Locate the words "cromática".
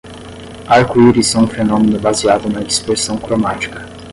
3.19-3.87